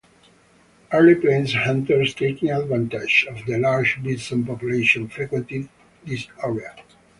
[0.91, 5.69] Early plains hunters, taking advantage of the large bison population, frequented
[6.03, 6.73] this area.